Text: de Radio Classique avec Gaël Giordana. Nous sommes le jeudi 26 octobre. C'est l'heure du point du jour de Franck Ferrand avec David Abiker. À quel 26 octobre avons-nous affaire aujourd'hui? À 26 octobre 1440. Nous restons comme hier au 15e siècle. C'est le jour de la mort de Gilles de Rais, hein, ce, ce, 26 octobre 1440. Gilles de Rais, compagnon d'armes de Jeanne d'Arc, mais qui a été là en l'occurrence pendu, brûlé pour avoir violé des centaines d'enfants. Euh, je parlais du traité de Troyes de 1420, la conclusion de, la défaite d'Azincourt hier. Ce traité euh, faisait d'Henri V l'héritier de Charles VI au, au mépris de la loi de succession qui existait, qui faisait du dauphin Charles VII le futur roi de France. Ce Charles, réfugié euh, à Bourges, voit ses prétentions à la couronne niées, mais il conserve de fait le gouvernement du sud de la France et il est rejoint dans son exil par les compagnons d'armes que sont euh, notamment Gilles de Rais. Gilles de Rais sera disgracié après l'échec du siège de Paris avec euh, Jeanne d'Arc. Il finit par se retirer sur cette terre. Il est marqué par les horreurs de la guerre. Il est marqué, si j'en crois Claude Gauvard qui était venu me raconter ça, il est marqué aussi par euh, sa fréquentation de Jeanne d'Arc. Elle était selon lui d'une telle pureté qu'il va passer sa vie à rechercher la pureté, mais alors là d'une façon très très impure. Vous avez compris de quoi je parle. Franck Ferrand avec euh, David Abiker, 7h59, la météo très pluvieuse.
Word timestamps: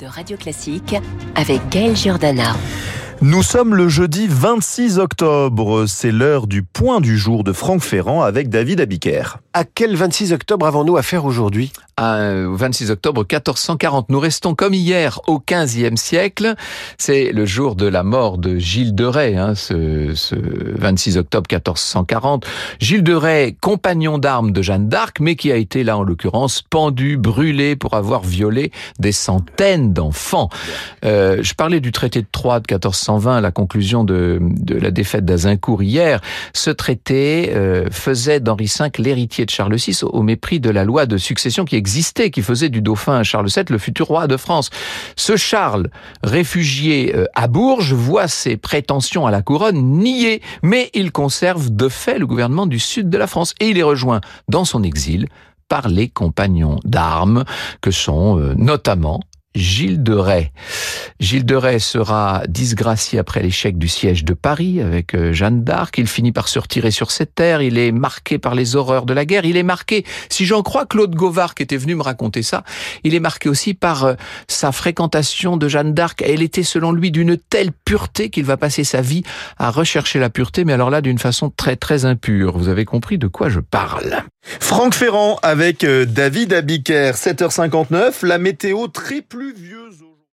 de 0.00 0.06
Radio 0.06 0.36
Classique 0.36 0.96
avec 1.36 1.60
Gaël 1.68 1.94
Giordana. 1.94 2.54
Nous 3.20 3.42
sommes 3.42 3.74
le 3.74 3.88
jeudi 3.88 4.26
26 4.28 4.98
octobre. 4.98 5.86
C'est 5.86 6.10
l'heure 6.12 6.46
du 6.46 6.62
point 6.62 7.00
du 7.00 7.16
jour 7.16 7.42
de 7.42 7.52
Franck 7.52 7.80
Ferrand 7.82 8.22
avec 8.22 8.48
David 8.50 8.80
Abiker. 8.80 9.38
À 9.54 9.64
quel 9.64 9.94
26 9.96 10.32
octobre 10.32 10.66
avons-nous 10.66 10.96
affaire 10.96 11.24
aujourd'hui? 11.24 11.72
À 11.96 12.18
26 12.44 12.90
octobre 12.90 13.20
1440. 13.20 14.08
Nous 14.10 14.18
restons 14.18 14.56
comme 14.56 14.74
hier 14.74 15.20
au 15.28 15.38
15e 15.38 15.96
siècle. 15.96 16.54
C'est 16.98 17.30
le 17.30 17.46
jour 17.46 17.76
de 17.76 17.86
la 17.86 18.02
mort 18.02 18.36
de 18.36 18.58
Gilles 18.58 18.96
de 18.96 19.04
Rais, 19.04 19.36
hein, 19.36 19.54
ce, 19.54 20.12
ce, 20.16 20.34
26 20.34 21.16
octobre 21.16 21.46
1440. 21.50 22.44
Gilles 22.80 23.04
de 23.04 23.14
Rais, 23.14 23.56
compagnon 23.60 24.18
d'armes 24.18 24.50
de 24.50 24.60
Jeanne 24.60 24.88
d'Arc, 24.88 25.20
mais 25.20 25.36
qui 25.36 25.52
a 25.52 25.56
été 25.56 25.84
là 25.84 25.96
en 25.96 26.02
l'occurrence 26.02 26.62
pendu, 26.68 27.16
brûlé 27.16 27.76
pour 27.76 27.94
avoir 27.94 28.22
violé 28.22 28.72
des 28.98 29.12
centaines 29.12 29.92
d'enfants. 29.92 30.48
Euh, 31.04 31.38
je 31.42 31.54
parlais 31.54 31.80
du 31.80 31.92
traité 31.92 32.20
de 32.20 32.26
Troyes 32.30 32.58
de 32.58 32.66
1420, 33.04 33.40
la 33.40 33.50
conclusion 33.50 34.04
de, 34.04 34.40
la 34.68 34.90
défaite 34.90 35.24
d'Azincourt 35.24 35.82
hier. 35.82 36.20
Ce 36.52 36.70
traité 36.70 37.52
euh, 37.54 37.86
faisait 37.90 38.40
d'Henri 38.40 38.70
V 38.78 38.90
l'héritier 38.98 39.44
de 39.44 39.50
Charles 39.50 39.76
VI 39.76 40.00
au, 40.02 40.08
au 40.08 40.22
mépris 40.22 40.60
de 40.60 40.70
la 40.70 40.84
loi 40.84 41.06
de 41.06 41.16
succession 41.16 41.64
qui 41.64 41.76
existait, 41.76 42.30
qui 42.30 42.42
faisait 42.42 42.68
du 42.68 42.80
dauphin 42.80 43.22
Charles 43.22 43.48
VII 43.48 43.64
le 43.70 43.78
futur 43.78 44.06
roi 44.06 44.26
de 44.26 44.36
France. 44.36 44.70
Ce 45.16 45.36
Charles, 45.36 45.88
réfugié 46.22 47.14
euh, 47.14 47.26
à 47.34 47.48
Bourges, 47.48 47.92
voit 47.92 48.28
ses 48.28 48.56
prétentions 48.56 49.26
à 49.26 49.30
la 49.30 49.42
couronne 49.42 49.98
niées, 49.98 50.40
mais 50.62 50.90
il 50.94 51.12
conserve 51.12 51.70
de 51.70 51.88
fait 51.88 52.18
le 52.18 52.26
gouvernement 52.26 52.66
du 52.66 52.78
sud 52.78 53.10
de 53.10 53.18
la 53.18 53.26
France 53.26 53.54
et 53.60 53.68
il 53.68 53.78
est 53.78 53.82
rejoint 53.82 54.20
dans 54.48 54.64
son 54.64 54.82
exil 54.82 55.26
par 55.68 55.88
les 55.88 56.08
compagnons 56.08 56.78
d'armes 56.84 57.44
que 57.80 57.90
sont 57.90 58.38
euh, 58.38 58.54
notamment 58.56 59.20
Gilles 59.54 60.02
de 60.02 60.14
Rais. 60.14 60.52
Gilles 61.20 61.46
de 61.46 61.54
Rais 61.54 61.78
sera 61.78 62.42
disgracié 62.48 63.20
après 63.20 63.40
l'échec 63.40 63.78
du 63.78 63.86
siège 63.86 64.24
de 64.24 64.34
Paris 64.34 64.80
avec 64.80 65.14
euh, 65.14 65.32
Jeanne 65.32 65.62
d'Arc. 65.62 65.96
Il 65.98 66.08
finit 66.08 66.32
par 66.32 66.48
se 66.48 66.58
retirer 66.58 66.90
sur 66.90 67.12
cette 67.12 67.34
terre. 67.36 67.62
Il 67.62 67.78
est 67.78 67.92
marqué 67.92 68.38
par 68.38 68.56
les 68.56 68.74
horreurs 68.74 69.06
de 69.06 69.14
la 69.14 69.24
guerre. 69.24 69.44
Il 69.44 69.56
est 69.56 69.62
marqué, 69.62 70.04
si 70.28 70.44
j'en 70.44 70.62
crois 70.62 70.86
Claude 70.86 71.14
Gauvard 71.14 71.54
qui 71.54 71.62
était 71.62 71.76
venu 71.76 71.94
me 71.94 72.02
raconter 72.02 72.42
ça, 72.42 72.64
il 73.04 73.14
est 73.14 73.20
marqué 73.20 73.48
aussi 73.48 73.74
par 73.74 74.04
euh, 74.04 74.14
sa 74.48 74.72
fréquentation 74.72 75.56
de 75.56 75.68
Jeanne 75.68 75.94
d'Arc. 75.94 76.20
Elle 76.20 76.42
était 76.42 76.64
selon 76.64 76.90
lui 76.90 77.12
d'une 77.12 77.36
telle 77.36 77.70
pureté 77.72 78.28
qu'il 78.28 78.44
va 78.44 78.56
passer 78.56 78.82
sa 78.82 79.00
vie 79.00 79.22
à 79.56 79.70
rechercher 79.70 80.18
la 80.18 80.30
pureté, 80.30 80.64
mais 80.64 80.72
alors 80.72 80.90
là 80.90 81.00
d'une 81.00 81.18
façon 81.18 81.48
très 81.48 81.76
très 81.76 82.06
impure. 82.06 82.58
Vous 82.58 82.68
avez 82.68 82.84
compris 82.84 83.18
de 83.18 83.28
quoi 83.28 83.48
je 83.48 83.60
parle. 83.60 84.24
Franck 84.42 84.94
Ferrand 84.94 85.38
avec 85.42 85.84
euh, 85.84 86.06
David 86.06 86.52
Abiker, 86.52 87.12
7h59, 87.12 88.26
la 88.26 88.38
météo 88.38 88.88
très 88.88 89.22
pluvieuse. 89.22 90.02